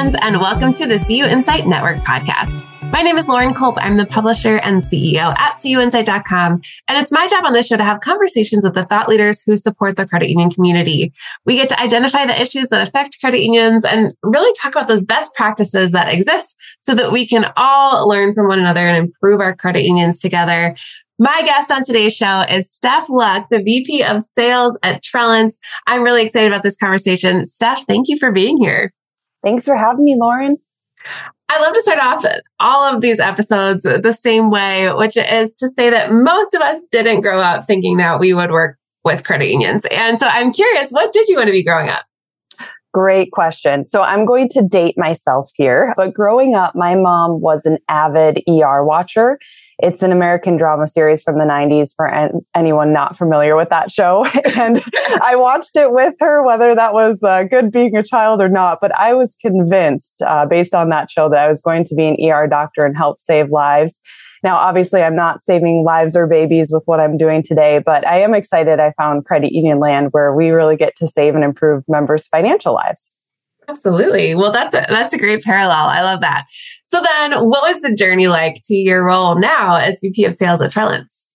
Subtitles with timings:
[0.00, 2.64] friends, and welcome to the CUInsight Network podcast.
[2.90, 3.76] My name is Lauren Culp.
[3.78, 6.62] I'm the publisher and CEO at cuinsight.com.
[6.88, 9.58] And it's my job on this show to have conversations with the thought leaders who
[9.58, 11.12] support the credit union community.
[11.44, 15.04] We get to identify the issues that affect credit unions and really talk about those
[15.04, 19.40] best practices that exist so that we can all learn from one another and improve
[19.40, 20.74] our credit unions together.
[21.18, 25.58] My guest on today's show is Stef Luck, the VP of Sales at Trellance.
[25.86, 27.42] I'm really excited about this conversation.
[27.42, 28.94] Stef, thank you for being here.
[29.42, 30.58] Thanks for having me, Lauren.
[31.48, 32.24] I love to start off
[32.60, 36.82] all of these episodes the same way, which is to say that most of us
[36.92, 39.84] didn't grow up thinking that we would work with credit unions.
[39.90, 42.04] And so I'm curious, what did you want to be growing up?
[42.92, 43.84] Great question.
[43.84, 48.42] So I'm going to date myself here, but growing up, my mom was an avid
[48.48, 49.38] ER watcher.
[49.82, 53.90] It's an American drama series from the 90s for an- anyone not familiar with that
[53.90, 54.24] show.
[54.56, 54.82] and
[55.22, 58.78] I watched it with her, whether that was uh, good being a child or not.
[58.80, 62.06] But I was convinced, uh, based on that show, that I was going to be
[62.06, 63.98] an ER doctor and help save lives.
[64.42, 68.22] Now, obviously, I'm not saving lives or babies with what I'm doing today, but I
[68.22, 71.84] am excited I found Credit Union Land where we really get to save and improve
[71.88, 73.10] members' financial lives.
[73.70, 74.34] Absolutely.
[74.34, 75.86] Well, that's a, that's a great parallel.
[75.86, 76.46] I love that.
[76.92, 80.60] So then what was the journey like to your role now as VP of sales
[80.60, 81.28] at Trellance?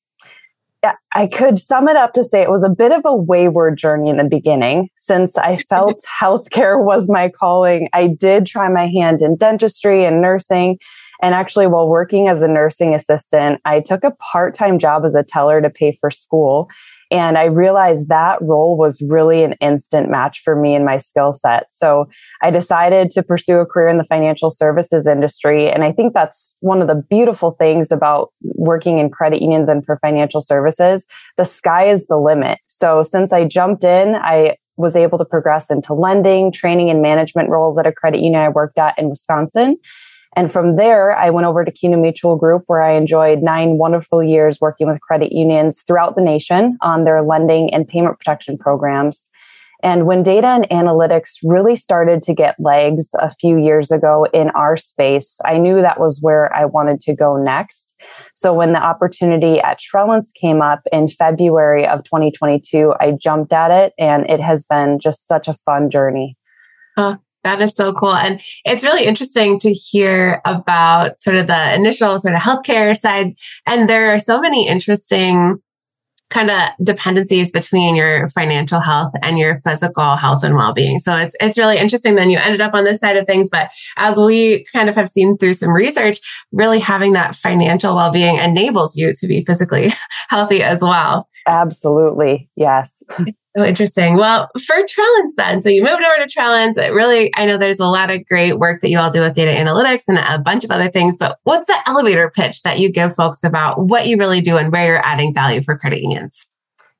[0.83, 3.77] Yeah, I could sum it up to say it was a bit of a wayward
[3.77, 4.89] journey in the beginning.
[4.97, 10.21] Since I felt healthcare was my calling, I did try my hand in dentistry and
[10.21, 10.77] nursing.
[11.21, 15.15] And actually, while working as a nursing assistant, I took a part time job as
[15.15, 16.69] a teller to pay for school.
[17.15, 21.31] And I realized that role was really an instant match for me and my skill
[21.31, 21.67] set.
[21.71, 22.09] So
[22.41, 25.71] I decided to pursue a career in the financial services industry.
[25.71, 29.85] And I think that's one of the beautiful things about working in credit unions and
[29.85, 31.05] for financial services.
[31.37, 32.59] The sky is the limit.
[32.67, 37.49] So since I jumped in, I was able to progress into lending, training, and management
[37.49, 39.77] roles at a credit union I worked at in Wisconsin.
[40.35, 44.21] And from there, I went over to CUNA Mutual Group, where I enjoyed nine wonderful
[44.21, 49.25] years working with credit unions throughout the nation on their lending and payment protection programs.
[49.83, 54.49] And when data and analytics really started to get legs a few years ago in
[54.51, 57.93] our space, I knew that was where I wanted to go next.
[58.33, 63.71] So when the opportunity at Trellance came up in February of 2022, I jumped at
[63.71, 66.37] it and it has been just such a fun journey.
[66.97, 68.15] Uh, that is so cool.
[68.15, 73.37] And it's really interesting to hear about sort of the initial sort of healthcare side.
[73.65, 75.61] And there are so many interesting
[76.31, 80.97] kind of dependencies between your financial health and your physical health and well-being.
[80.97, 83.69] So it's it's really interesting then you ended up on this side of things but
[83.95, 86.17] as we kind of have seen through some research
[86.51, 89.93] really having that financial well-being enables you to be physically
[90.29, 91.29] healthy as well.
[91.47, 92.49] Absolutely.
[92.55, 93.03] Yes.
[93.55, 94.17] So interesting.
[94.17, 96.77] Well, for Trellance then, so you moved over to Trellance.
[96.77, 99.33] It really, I know there's a lot of great work that you all do with
[99.33, 102.91] data analytics and a bunch of other things, but what's the elevator pitch that you
[102.91, 106.47] give folks about what you really do and where you're adding value for credit unions?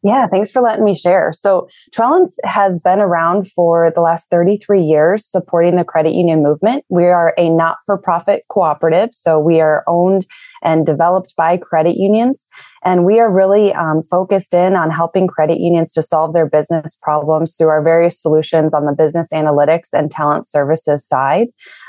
[0.05, 1.33] Yeah, thanks for letting me share.
[1.33, 6.85] So, Trellance has been around for the last 33 years supporting the credit union movement.
[6.89, 9.09] We are a not for profit cooperative.
[9.13, 10.27] So, we are owned
[10.65, 12.45] and developed by credit unions.
[12.83, 16.97] And we are really um, focused in on helping credit unions to solve their business
[17.01, 21.47] problems through our various solutions on the business analytics and talent services side.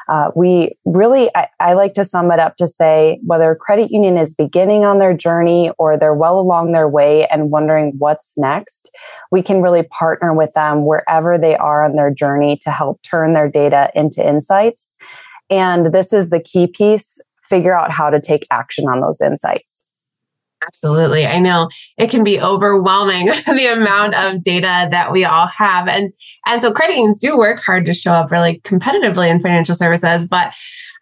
[0.09, 3.91] Uh, we really, I, I, like to sum it up to say whether a credit
[3.91, 8.31] union is beginning on their journey or they're well along their way and wondering what's
[8.37, 8.91] next,
[9.33, 13.33] we can really partner with them wherever they are on their journey to help turn
[13.33, 14.95] their data into insights.
[15.51, 19.87] And this is the key piece figure out how to take action on those insights.
[20.67, 21.27] Absolutely.
[21.27, 25.87] I know it can be overwhelming the amount of data that we all have.
[25.87, 26.13] And,
[26.47, 30.27] and so credit unions do work hard to show up really competitively in financial services,
[30.27, 30.55] but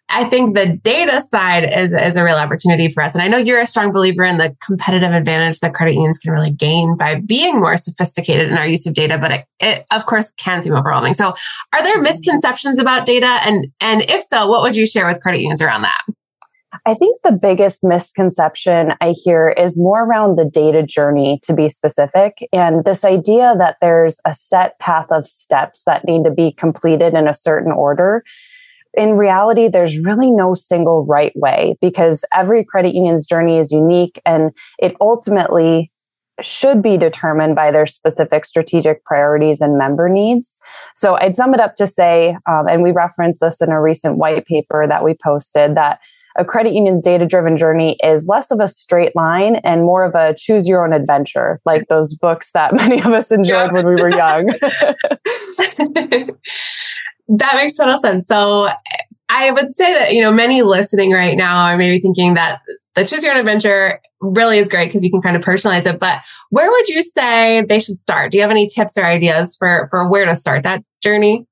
[0.07, 3.15] I think the data side is, is a real opportunity for us.
[3.15, 6.31] And I know you're a strong believer in the competitive advantage that credit unions can
[6.31, 10.05] really gain by being more sophisticated in our use of data, but it, it of
[10.05, 11.15] course can seem overwhelming.
[11.15, 11.33] So
[11.73, 13.39] are there misconceptions about data?
[13.45, 16.01] And, and if so, what would you share with credit unions around that?
[16.87, 21.67] I think the biggest misconception I hear is more around the data journey to be
[21.67, 22.47] specific.
[22.53, 27.15] And this idea that there's a set path of steps that need to be completed
[27.15, 28.23] in a certain order.
[28.93, 34.21] In reality, there's really no single right way because every credit union's journey is unique
[34.23, 35.91] and it ultimately
[36.41, 40.57] should be determined by their specific strategic priorities and member needs.
[40.95, 44.17] So I'd sum it up to say, um, and we referenced this in a recent
[44.17, 45.99] white paper that we posted, that
[46.37, 50.15] a credit union's data driven journey is less of a straight line and more of
[50.15, 53.73] a choose your own adventure, like those books that many of us enjoyed yeah.
[53.73, 54.53] when we were young.
[57.27, 58.27] That makes total sense.
[58.27, 58.69] So
[59.29, 62.61] I would say that, you know, many listening right now are maybe thinking that
[62.93, 65.99] the choose your own adventure really is great because you can kind of personalize it.
[65.99, 68.31] But where would you say they should start?
[68.31, 71.47] Do you have any tips or ideas for, for where to start that journey?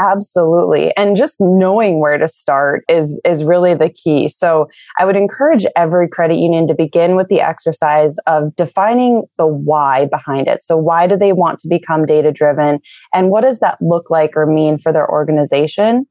[0.00, 0.94] Absolutely.
[0.96, 4.28] And just knowing where to start is, is really the key.
[4.28, 4.68] So
[4.98, 10.06] I would encourage every credit union to begin with the exercise of defining the why
[10.06, 10.62] behind it.
[10.62, 12.78] So why do they want to become data driven?
[13.12, 16.06] And what does that look like or mean for their organization?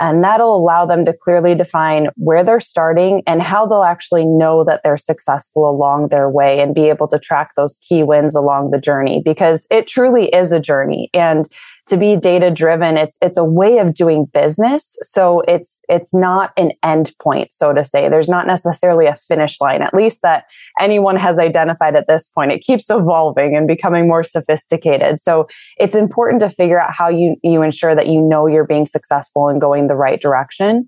[0.00, 4.62] And that'll allow them to clearly define where they're starting and how they'll actually know
[4.64, 8.70] that they're successful along their way and be able to track those key wins along
[8.70, 11.10] the journey because it truly is a journey.
[11.14, 11.48] And
[11.88, 14.96] to be data driven it's it's a way of doing business.
[15.02, 18.08] So it's it's not an end point so to say.
[18.08, 20.44] There's not necessarily a finish line at least that
[20.78, 22.52] anyone has identified at this point.
[22.52, 25.20] It keeps evolving and becoming more sophisticated.
[25.20, 25.48] So
[25.78, 29.48] it's important to figure out how you you ensure that you know you're being successful
[29.48, 30.86] and going the right direction.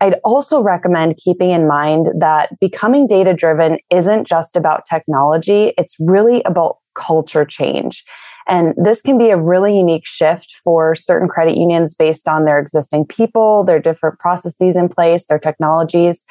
[0.00, 5.72] I'd also recommend keeping in mind that becoming data driven isn't just about technology.
[5.76, 8.04] It's really about culture change.
[8.48, 12.58] And this can be a really unique shift for certain credit unions based on their
[12.58, 16.24] existing people, their different processes in place, their technologies.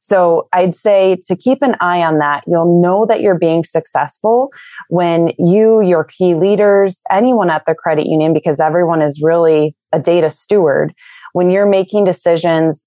[0.00, 4.50] So I'd say to keep an eye on that, you'll know that you're being successful
[4.88, 9.98] when you, your key leaders, anyone at the credit union, because everyone is really a
[9.98, 10.94] data steward,
[11.32, 12.86] when you're making decisions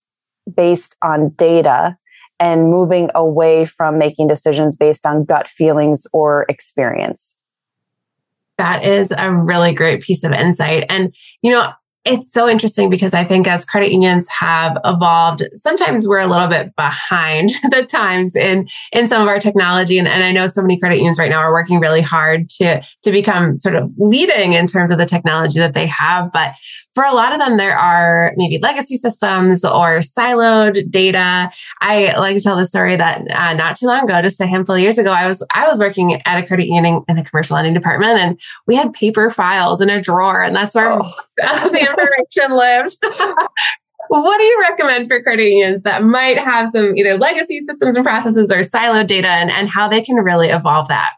[0.55, 1.97] based on data
[2.39, 7.37] and moving away from making decisions based on gut feelings or experience.
[8.61, 10.85] That is a really great piece of insight.
[10.87, 11.71] And, you know,
[12.03, 16.47] it's so interesting because I think as credit unions have evolved, sometimes we're a little
[16.47, 19.99] bit behind the times in, in some of our technology.
[19.99, 22.81] And, and I know so many credit unions right now are working really hard to,
[23.03, 26.31] to become sort of leading in terms of the technology that they have.
[26.31, 26.55] But
[26.93, 31.49] for a lot of them, there are maybe legacy systems or siloed data.
[31.79, 34.75] I like to tell the story that uh, not too long ago, just a handful
[34.75, 37.55] of years ago, I was I was working at a credit union in a commercial
[37.55, 41.13] lending department, and we had paper files in a drawer, and that's where oh.
[41.37, 41.47] the
[41.99, 42.97] information lived.
[44.09, 48.05] what do you recommend for credit unions that might have some either legacy systems and
[48.05, 51.13] processes or siloed data, and, and how they can really evolve that?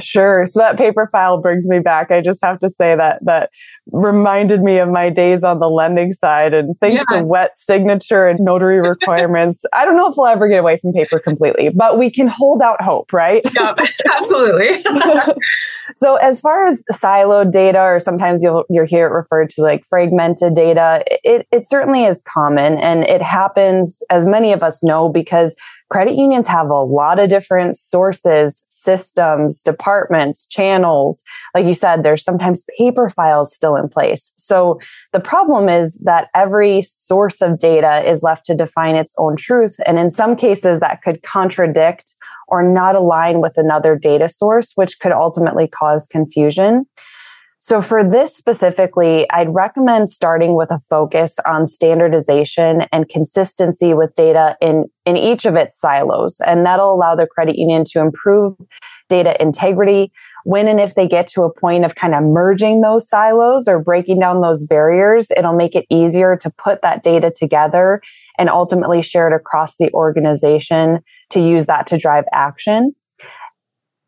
[0.00, 0.46] Sure.
[0.46, 2.10] So that paper file brings me back.
[2.10, 3.50] I just have to say that that
[3.92, 7.18] reminded me of my days on the lending side and thanks yeah.
[7.18, 9.62] to wet signature and notary requirements.
[9.72, 12.62] I don't know if we'll ever get away from paper completely, but we can hold
[12.62, 13.42] out hope, right?
[13.54, 13.74] Yeah,
[14.14, 14.82] absolutely.
[15.94, 19.84] so as far as siloed data, or sometimes you'll you'll hear it referred to like
[19.86, 25.08] fragmented data, it, it certainly is common and it happens, as many of us know,
[25.08, 25.54] because
[25.90, 31.22] credit unions have a lot of different sources, systems, departments, channels.
[31.54, 34.32] Like you said, there's sometimes paper files still in place.
[34.36, 34.80] So
[35.12, 39.76] the problem is that every source of data is left to define its own truth.
[39.86, 42.14] And in some cases, that could contradict
[42.48, 46.86] or not align with another data source, which could ultimately cause confusion.
[47.68, 54.14] So for this specifically, I'd recommend starting with a focus on standardization and consistency with
[54.14, 56.40] data in, in each of its silos.
[56.46, 58.54] And that'll allow the credit union to improve
[59.08, 60.12] data integrity
[60.44, 63.80] when and if they get to a point of kind of merging those silos or
[63.80, 68.00] breaking down those barriers, it'll make it easier to put that data together
[68.38, 71.00] and ultimately share it across the organization
[71.30, 72.94] to use that to drive action.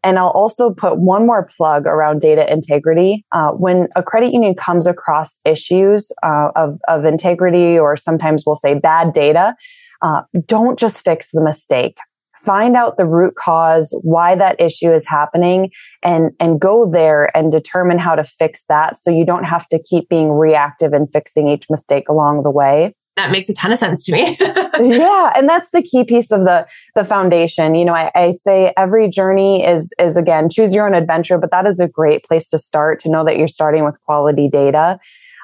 [0.05, 3.25] And I'll also put one more plug around data integrity.
[3.33, 8.55] Uh, when a credit union comes across issues uh, of, of integrity, or sometimes we'll
[8.55, 9.57] say bad data,
[10.03, 11.99] uh, don't just fix the mistake.
[12.45, 15.71] Find out the root cause, why that issue is happening,
[16.05, 19.83] and, and go there and determine how to fix that so you don't have to
[19.83, 23.79] keep being reactive and fixing each mistake along the way that makes a ton of
[23.79, 24.37] sense to me.
[24.41, 27.75] yeah, and that's the key piece of the the foundation.
[27.75, 31.51] You know, I, I, say every journey is is again choose your own adventure, but
[31.51, 34.99] that is a great place to start to know that you're starting with quality data.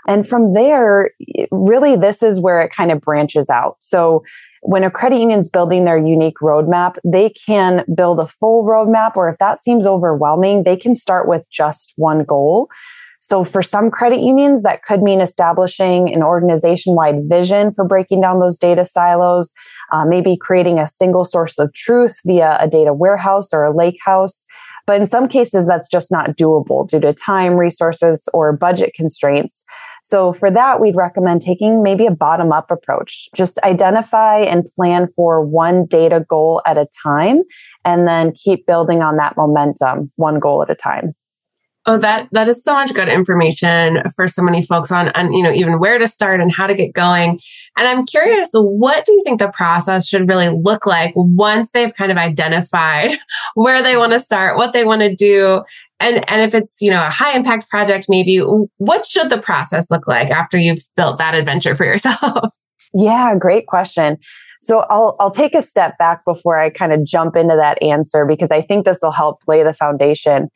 [0.07, 1.11] And from there,
[1.51, 3.77] really, this is where it kind of branches out.
[3.81, 4.23] So
[4.61, 9.29] when a credit union's building their unique roadmap, they can build a full roadmap, or
[9.29, 12.69] if that seems overwhelming, they can start with just one goal.
[13.27, 18.21] So for some credit unions, that could mean establishing an organization wide vision for breaking
[18.21, 19.55] down those data silos,
[19.93, 23.97] uh, maybe creating a single source of truth via a data warehouse or a lake
[24.05, 24.45] house.
[24.87, 29.65] But in some cases, that's just not doable due to time, resources, or budget constraints.
[30.03, 33.31] So for that, we'd recommend taking maybe a bottom up approach.
[33.35, 37.41] Just identify and plan for one data goal at a time,
[37.87, 41.15] and then keep building on that momentum one goal at a time.
[41.87, 45.43] Oh, that that is so much good information for so many folks on, on, you
[45.43, 47.39] know, even where to start and how to get going.
[47.77, 51.93] And I'm curious, what do you think the process should really look like once they've
[51.93, 53.11] kind of identified
[53.55, 55.63] where they want to start, what they want to do,
[56.01, 59.91] and and if it's you know a high impact project, maybe what should the process
[59.91, 62.55] look like after you've built that adventure for yourself?
[62.97, 64.19] Yeah, great question.
[64.61, 68.25] So I'll I'll take a step back before I kind of jump into that answer
[68.25, 70.49] because I think this will help lay the foundation.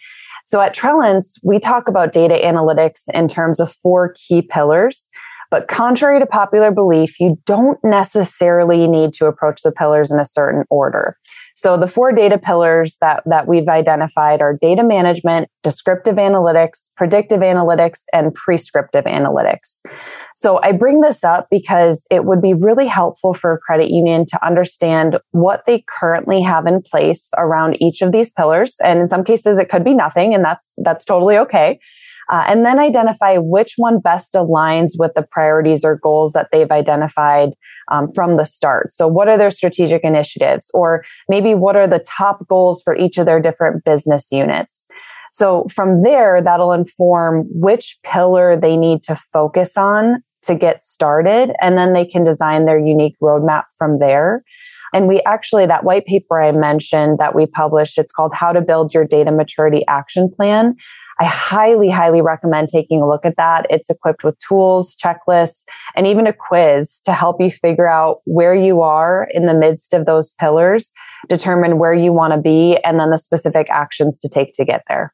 [0.49, 5.07] So at Trellance, we talk about data analytics in terms of four key pillars.
[5.51, 10.25] But contrary to popular belief, you don't necessarily need to approach the pillars in a
[10.25, 11.19] certain order.
[11.59, 17.41] So the four data pillars that, that we've identified are data management, descriptive analytics, predictive
[17.41, 19.81] analytics, and prescriptive analytics.
[20.37, 24.25] So I bring this up because it would be really helpful for a credit union
[24.27, 28.77] to understand what they currently have in place around each of these pillars.
[28.81, 31.81] And in some cases, it could be nothing, and that's, that's totally okay.
[32.31, 36.71] Uh, and then identify which one best aligns with the priorities or goals that they've
[36.71, 37.55] identified
[37.91, 38.93] um, from the start.
[38.93, 40.71] So, what are their strategic initiatives?
[40.75, 44.87] Or maybe what are the top goals for each of their different business units?
[45.33, 51.53] So, from there, that'll inform which pillar they need to focus on to get started.
[51.61, 54.45] And then they can design their unique roadmap from there.
[54.95, 58.61] And we actually, that white paper I mentioned that we published, it's called How to
[58.61, 60.77] Build Your Data Maturity Action Plan.
[61.21, 63.67] I highly, highly recommend taking a look at that.
[63.71, 65.65] It's equipped with tools, checklists,
[65.97, 69.95] and even a quiz to help you figure out where you are in the midst
[69.95, 70.93] of those pillars,
[71.29, 74.83] determine where you want to be, and then the specific actions to take to get
[74.89, 75.13] there.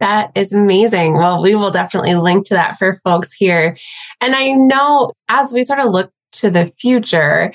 [0.00, 1.14] That is amazing.
[1.14, 3.76] Well, we will definitely link to that for folks here.
[4.20, 7.52] And I know as we sort of look to the future,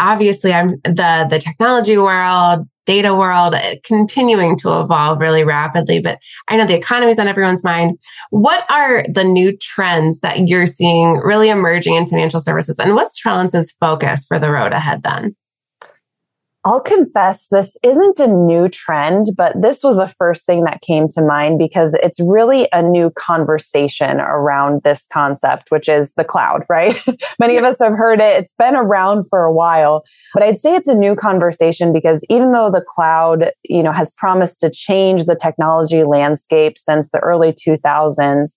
[0.00, 6.18] obviously I'm the the technology world, data world uh, continuing to evolve really rapidly, but
[6.48, 7.98] I know the economy is on everyone's mind.
[8.30, 12.78] What are the new trends that you're seeing really emerging in financial services?
[12.78, 15.36] And what's Trellance's focus for the road ahead then?
[16.66, 21.06] I'll confess this isn't a new trend, but this was the first thing that came
[21.10, 26.64] to mind because it's really a new conversation around this concept, which is the cloud,
[26.68, 27.00] right?
[27.38, 28.42] Many of us have heard it.
[28.42, 30.02] It's been around for a while,
[30.34, 34.10] but I'd say it's a new conversation because even though the cloud, you know, has
[34.10, 38.56] promised to change the technology landscape since the early 2000s,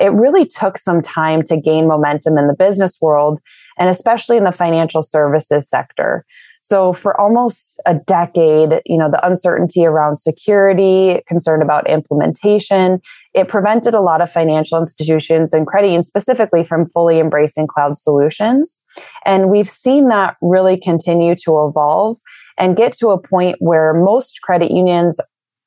[0.00, 3.40] it really took some time to gain momentum in the business world
[3.78, 6.24] and especially in the financial services sector.
[6.70, 13.00] So for almost a decade, you know, the uncertainty around security, concern about implementation,
[13.32, 17.96] it prevented a lot of financial institutions and credit unions specifically from fully embracing cloud
[17.96, 18.76] solutions.
[19.24, 22.18] And we've seen that really continue to evolve
[22.58, 25.18] and get to a point where most credit unions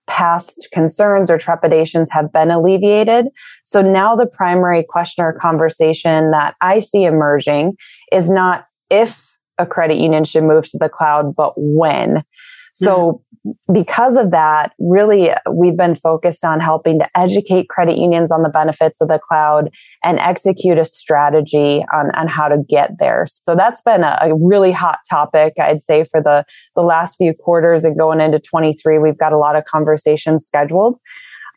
[0.06, 3.26] past concerns or trepidations have been alleviated.
[3.66, 7.74] So now the primary question or conversation that I see emerging
[8.12, 9.31] is not if
[9.62, 12.24] a credit union should move to the cloud, but when.
[12.74, 13.22] So
[13.74, 18.50] because of that, really, we've been focused on helping to educate credit unions on the
[18.50, 19.72] benefits of the cloud
[20.04, 23.26] and execute a strategy on, on how to get there.
[23.28, 27.34] So that's been a, a really hot topic, I'd say, for the, the last few
[27.34, 29.00] quarters and going into 23.
[29.00, 31.00] We've got a lot of conversations scheduled.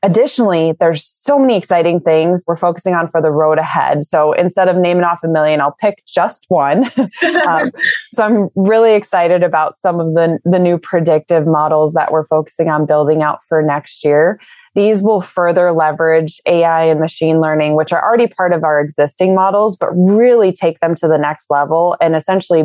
[0.04, 4.04] Additionally, there's so many exciting things we're focusing on for the road ahead.
[4.04, 6.84] So instead of naming off a million, I'll pick just one.
[7.46, 7.70] um,
[8.12, 12.68] so I'm really excited about some of the, the new predictive models that we're focusing
[12.68, 14.38] on building out for next year.
[14.74, 19.34] These will further leverage AI and machine learning, which are already part of our existing
[19.34, 22.64] models, but really take them to the next level and essentially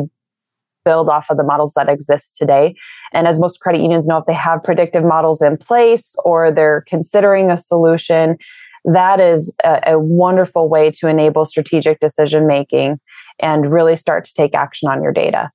[0.84, 2.74] build off of the models that exist today.
[3.12, 6.84] And as most credit unions know, if they have predictive models in place or they're
[6.86, 8.36] considering a solution,
[8.84, 12.98] that is a, a wonderful way to enable strategic decision making
[13.40, 15.50] and really start to take action on your data.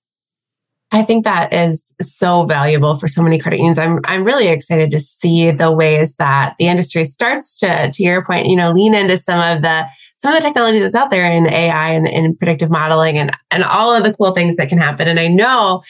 [0.91, 3.79] I think that is so valuable for so many credit unions.
[3.79, 8.24] I'm I'm really excited to see the ways that the industry starts to, to your
[8.24, 9.86] point, you know, lean into some of the
[10.25, 13.63] some of the technology that's out there in AI and, in predictive modeling and, and
[13.63, 15.08] all of the cool things that can happen.
[15.08, 15.84] And I know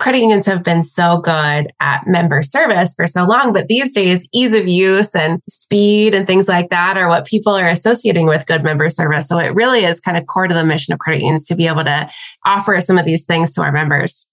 [0.00, 4.26] credit unions have been so good at member service for so long, but these days,
[4.32, 8.48] ease of use and speed and things like that are what people are associating with
[8.48, 9.28] good member service.
[9.28, 11.68] So it really is kind of core to the mission of credit unions to be
[11.68, 12.10] able to
[12.44, 14.26] offer some of these things to our members.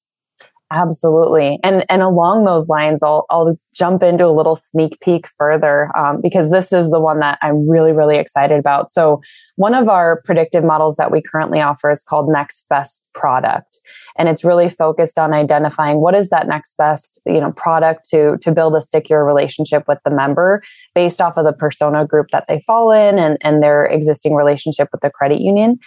[0.71, 1.59] Absolutely.
[1.63, 6.21] And and along those lines, I'll I'll jump into a little sneak peek further um,
[6.21, 8.91] because this is the one that I'm really really excited about.
[8.91, 9.21] So
[9.57, 13.79] one of our predictive models that we currently offer is called Next Best Product,
[14.17, 18.37] and it's really focused on identifying what is that next best you know product to
[18.41, 20.63] to build a stickier relationship with the member
[20.95, 24.89] based off of the persona group that they fall in and and their existing relationship
[24.91, 25.77] with the credit union.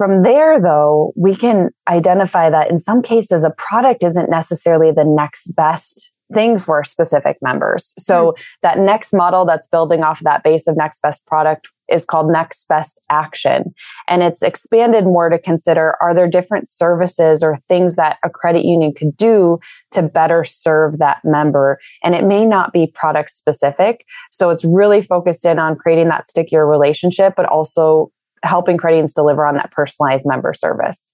[0.00, 5.04] From there, though, we can identify that in some cases, a product isn't necessarily the
[5.04, 7.92] next best thing for specific members.
[7.98, 8.42] So mm.
[8.62, 12.66] that next model that's building off that base of next best product is called next
[12.66, 13.74] best action.
[14.08, 18.64] And it's expanded more to consider are there different services or things that a credit
[18.64, 19.58] union could do
[19.90, 21.78] to better serve that member?
[22.02, 24.06] And it may not be product specific.
[24.30, 28.10] So it's really focused in on creating that stickier relationship, but also
[28.42, 31.10] helping unions deliver on that personalized member service.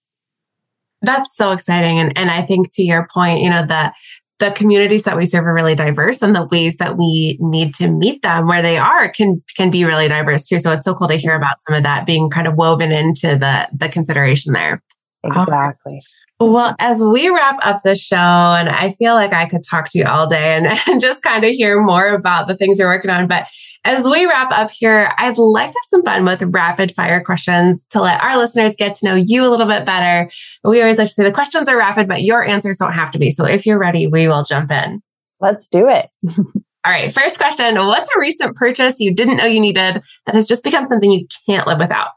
[1.02, 1.99] That's so exciting.
[1.99, 3.92] And, and I think to your point, you know, the,
[4.38, 7.88] the communities that we serve are really diverse and the ways that we need to
[7.88, 10.59] meet them where they are can, can be really diverse too.
[10.59, 13.37] So it's so cool to hear about some of that being kind of woven into
[13.37, 14.83] the, the consideration there.
[15.25, 16.00] Exactly.
[16.38, 19.99] Well, as we wrap up the show, and I feel like I could talk to
[19.99, 23.11] you all day and, and just kind of hear more about the things you're working
[23.11, 23.47] on, but
[23.87, 27.87] as we wrap up here, I'd like to have some fun with rapid fire questions
[27.90, 30.31] to let our listeners get to know you a little bit better.
[30.64, 33.19] We always like to say the questions are rapid, but your answers don't have to
[33.19, 33.31] be.
[33.31, 35.02] So if you're ready, we will jump in.
[35.40, 36.09] Let's do it.
[36.85, 37.12] All right.
[37.12, 37.76] First question.
[37.76, 41.26] What's a recent purchase you didn't know you needed that has just become something you
[41.49, 42.11] can't live without?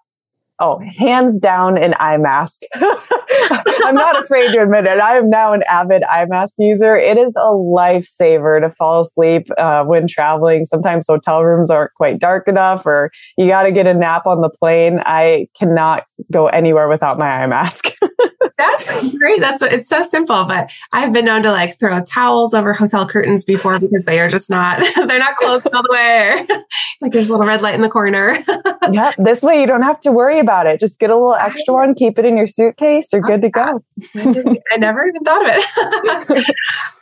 [0.61, 2.63] Oh, hands down an eye mask.
[2.75, 4.99] I'm not afraid to admit it.
[4.99, 6.97] I am now an avid eye mask user.
[6.97, 10.65] It is a lifesaver to fall asleep uh, when traveling.
[10.65, 14.41] Sometimes hotel rooms aren't quite dark enough, or you got to get a nap on
[14.41, 14.99] the plane.
[15.05, 17.85] I cannot go anywhere without my eye mask.
[18.59, 19.39] That's great.
[19.39, 23.45] That's it's so simple, but I've been known to like throw towels over hotel curtains
[23.45, 26.45] before because they are just not they're not closed all the way.
[27.01, 28.37] like there's a little red light in the corner.
[28.91, 30.81] yeah, this way you don't have to worry about it.
[30.81, 33.07] Just get a little extra one, keep it in your suitcase.
[33.13, 33.81] You're good to go.
[34.13, 36.55] I never even thought of it.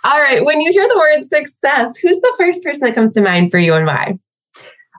[0.03, 3.21] all right, when you hear the word success, who's the first person that comes to
[3.21, 4.19] mind for you and why?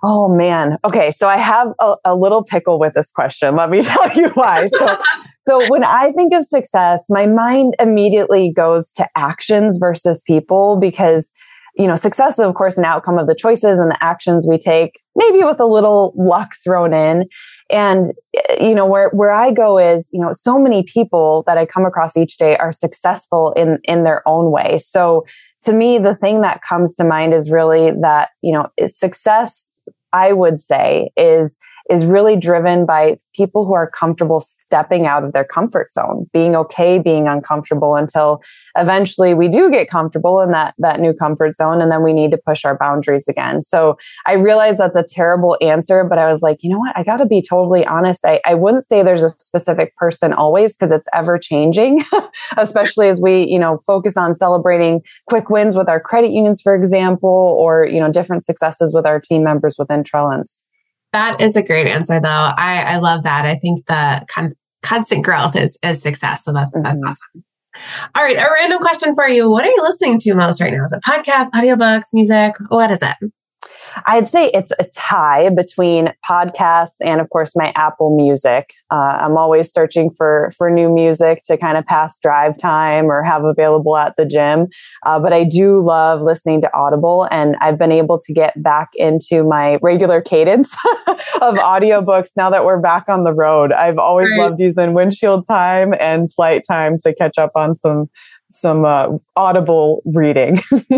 [0.03, 0.79] Oh man.
[0.85, 1.11] Okay.
[1.11, 3.57] So I have a, a, little pickle with this question.
[3.57, 4.67] Let me tell you why.
[4.67, 4.99] So,
[5.41, 11.31] so when I think of success, my mind immediately goes to actions versus people because,
[11.77, 14.59] you know, success is of course an outcome of the choices and the actions we
[14.59, 17.25] take, maybe with a little luck thrown in.
[17.71, 21.59] And, eh, you know, where, where I go is, you know, so many people that
[21.59, 24.79] I come across each day are successful in, in their own way.
[24.79, 25.25] So
[25.65, 29.77] to me, the thing that comes to mind is really that, you know, success
[30.13, 35.33] I would say is is really driven by people who are comfortable stepping out of
[35.33, 38.43] their comfort zone, being okay being uncomfortable until
[38.77, 42.31] eventually we do get comfortable in that that new comfort zone and then we need
[42.31, 43.63] to push our boundaries again.
[43.63, 43.97] So
[44.27, 46.97] I realize that's a terrible answer, but I was like, you know what?
[46.97, 48.25] I got to be totally honest.
[48.25, 52.05] I, I wouldn't say there's a specific person always because it's ever changing,
[52.59, 56.75] especially as we, you know, focus on celebrating quick wins with our credit unions, for
[56.75, 60.59] example, or, you know, different successes with our team members within Trellance.
[61.13, 62.29] That is a great answer, though.
[62.29, 63.47] I, I love that.
[63.47, 66.45] I think the con- constant growth is is success.
[66.45, 66.83] So that's, mm-hmm.
[66.83, 67.45] that's awesome.
[68.15, 69.51] All right, a random question for you.
[69.51, 70.85] What are you listening to most right now?
[70.85, 72.55] Is it podcasts, audiobooks, music?
[72.69, 73.33] What is it?
[74.07, 78.73] I'd say it's a tie between podcasts and, of course, my Apple Music.
[78.91, 83.23] Uh, I'm always searching for for new music to kind of pass drive time or
[83.23, 84.69] have available at the gym.
[85.05, 88.89] Uh, but I do love listening to Audible, and I've been able to get back
[88.95, 90.75] into my regular cadence
[91.07, 91.17] of
[91.57, 93.73] audiobooks now that we're back on the road.
[93.73, 94.41] I've always right.
[94.41, 98.09] loved using windshield time and flight time to catch up on some
[98.51, 100.61] some uh, audible reading.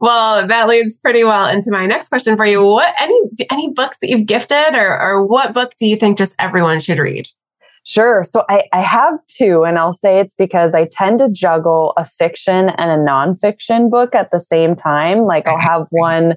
[0.00, 2.64] well, that leads pretty well into my next question for you.
[2.64, 3.20] What any
[3.50, 6.98] any books that you've gifted, or or what book do you think just everyone should
[6.98, 7.26] read?
[7.84, 8.24] Sure.
[8.24, 12.04] So I, I have two, and I'll say it's because I tend to juggle a
[12.04, 15.22] fiction and a nonfiction book at the same time.
[15.22, 16.36] Like I'll have one.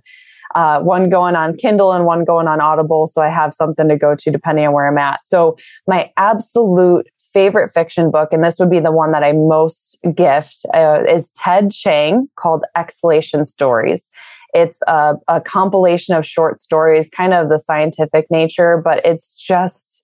[0.56, 3.06] Uh, one going on Kindle and one going on Audible.
[3.06, 5.20] So I have something to go to depending on where I'm at.
[5.24, 9.98] So my absolute favorite fiction book, and this would be the one that I most
[10.16, 14.10] gift, uh, is Ted Chiang called Exhalation Stories.
[14.54, 20.04] It's a, a compilation of short stories, kind of the scientific nature, but it's just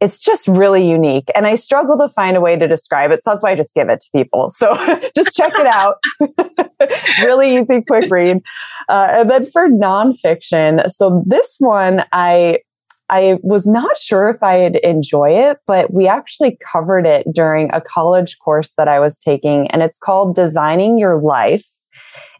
[0.00, 1.28] it's just really unique.
[1.34, 3.22] And I struggle to find a way to describe it.
[3.22, 4.48] So that's why I just give it to people.
[4.48, 4.74] So
[5.16, 5.96] just check it out.
[7.22, 8.38] really easy, quick read.
[8.88, 12.60] Uh, and then for nonfiction, so this one I
[13.10, 17.80] I was not sure if I'd enjoy it, but we actually covered it during a
[17.80, 21.66] college course that I was taking, and it's called Designing Your Life.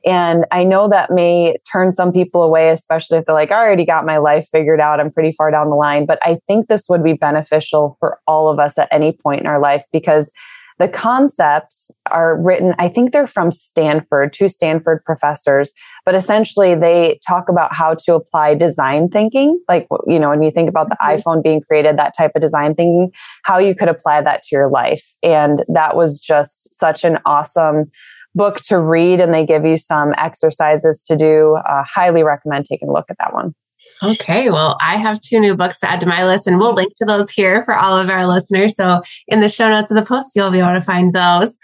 [0.06, 3.84] And I know that may turn some people away, especially if they're like, I already
[3.84, 4.98] got my life figured out.
[4.98, 6.06] I'm pretty far down the line.
[6.06, 9.46] But I think this would be beneficial for all of us at any point in
[9.46, 10.32] our life because
[10.80, 15.74] the concepts are written, I think they're from Stanford, two Stanford professors,
[16.06, 19.60] but essentially they talk about how to apply design thinking.
[19.68, 21.20] Like, you know, when you think about the mm-hmm.
[21.20, 23.12] iPhone being created, that type of design thinking,
[23.44, 25.06] how you could apply that to your life.
[25.22, 27.90] And that was just such an awesome
[28.34, 29.20] book to read.
[29.20, 31.56] And they give you some exercises to do.
[31.56, 33.54] Uh, highly recommend taking a look at that one.
[34.02, 36.94] Okay, well, I have two new books to add to my list, and we'll link
[36.96, 38.74] to those here for all of our listeners.
[38.74, 41.58] So, in the show notes of the post, you'll be able to find those.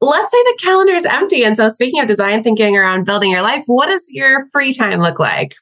[0.00, 1.44] Let's say the calendar is empty.
[1.44, 5.02] And so, speaking of design thinking around building your life, what does your free time
[5.02, 5.54] look like?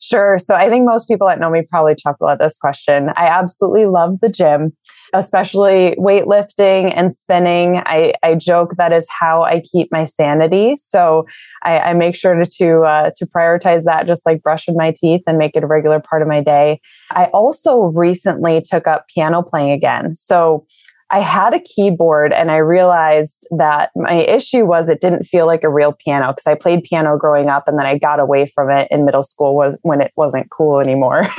[0.00, 0.38] Sure.
[0.38, 3.10] So I think most people that know me probably chuckle at this question.
[3.16, 4.76] I absolutely love the gym,
[5.14, 7.82] especially weightlifting and spinning.
[7.84, 10.74] I, I joke that is how I keep my sanity.
[10.76, 11.26] So
[11.62, 15.22] I, I make sure to to, uh, to prioritize that, just like brushing my teeth
[15.26, 16.80] and make it a regular part of my day.
[17.10, 20.14] I also recently took up piano playing again.
[20.14, 20.66] So
[21.10, 25.62] I had a keyboard and I realized that my issue was it didn't feel like
[25.62, 28.72] a real piano because I played piano growing up and then I got away from
[28.72, 31.20] it in middle school was when it wasn't cool anymore.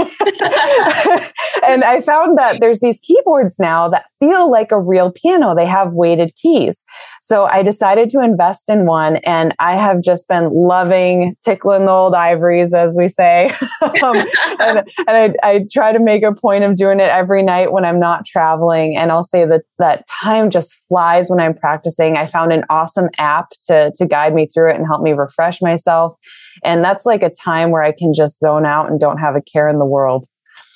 [1.68, 5.54] and I found that there's these keyboards now that feel like a real piano.
[5.54, 6.86] They have weighted keys.
[7.28, 11.92] So I decided to invest in one and I have just been loving tickling the
[11.92, 13.48] old ivories, as we say.
[14.02, 14.16] um,
[14.62, 17.84] and, and I, I, try to make a point of doing it every night when
[17.84, 18.96] I'm not traveling.
[18.96, 22.16] And I'll say that that time just flies when I'm practicing.
[22.16, 25.62] I found an awesome app to, to guide me through it and help me refresh
[25.62, 26.16] myself.
[26.64, 29.42] And that's like a time where I can just zone out and don't have a
[29.42, 30.26] care in the world.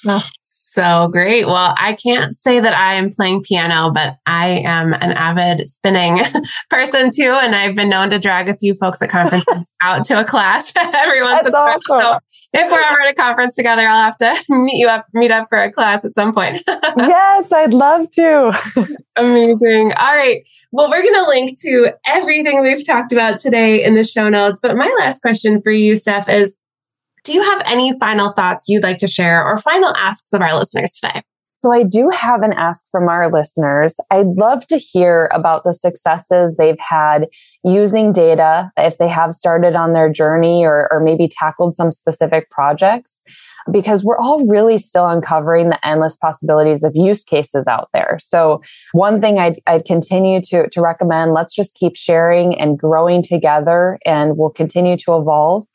[0.05, 0.27] Oh,
[0.71, 1.47] so great.
[1.47, 6.23] Well, I can't say that I am playing piano, but I am an avid spinning
[6.69, 7.38] person too.
[7.41, 10.71] And I've been known to drag a few folks at conferences out to a class
[10.77, 11.79] every once in a while.
[11.86, 12.19] So
[12.53, 15.47] if we're ever at a conference together, I'll have to meet you up, meet up
[15.49, 16.62] for a class at some point.
[16.67, 18.97] yes, I'd love to.
[19.17, 19.91] Amazing.
[19.93, 20.47] All right.
[20.71, 24.62] Well, we're going to link to everything we've talked about today in the show notes.
[24.62, 26.57] But my last question for you, Stef, is
[27.23, 30.57] do you have any final thoughts you'd like to share or final asks of our
[30.57, 31.21] listeners today?
[31.57, 33.93] So I do have an ask from our listeners.
[34.10, 37.27] I'd love to hear about the successes they've had
[37.63, 42.49] using data, if they have started on their journey or, or maybe tackled some specific
[42.49, 43.21] projects,
[43.71, 48.17] because we're all really still uncovering the endless possibilities of use cases out there.
[48.19, 53.21] So one thing I'd, I'd continue to, to recommend, let's just keep sharing and growing
[53.21, 55.67] together and we'll continue to evolve.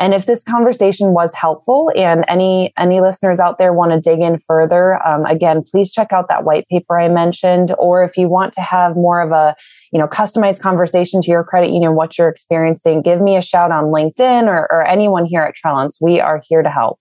[0.00, 4.20] And if this conversation was helpful and any, any listeners out there want to dig
[4.20, 7.74] in further, um, again, please check out that white paper I mentioned.
[7.78, 9.54] Or if you want to have more of a,
[9.92, 13.70] you know, customized conversation to your credit union, what you're experiencing, give me a shout
[13.70, 15.98] on LinkedIn or, or anyone here at Trellance.
[16.00, 16.98] We are here to help.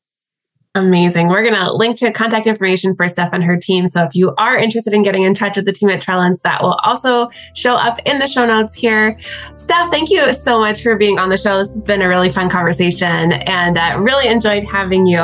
[0.76, 1.30] Amazing.
[1.30, 3.88] We're going to link to contact information for Stef and her team.
[3.88, 6.62] So if you are interested in getting in touch with the team at Trellance, that
[6.62, 9.18] will also show up in the show notes here.
[9.56, 11.58] Stef, thank you so much for being on the show.
[11.58, 15.20] This has been a really fun conversation and uh, really enjoyed having you.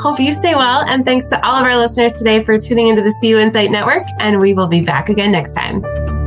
[0.00, 0.82] Hope you stay well.
[0.88, 4.02] And thanks to all of our listeners today for tuning into the CUInsight Network.
[4.18, 6.19] And we will be back again next time.